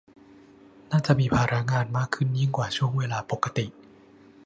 [0.91, 2.07] น่าจะมีภาระงานมาก
[2.37, 3.65] ยิ่งกว่าช่วงเวลาปกติ